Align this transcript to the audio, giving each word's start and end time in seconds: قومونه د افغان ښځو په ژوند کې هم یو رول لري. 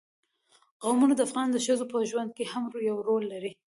قومونه 0.83 1.13
د 1.15 1.21
افغان 1.27 1.47
ښځو 1.65 1.85
په 1.91 1.97
ژوند 2.09 2.29
کې 2.37 2.43
هم 2.51 2.63
یو 2.89 2.97
رول 3.07 3.23
لري. 3.33 3.51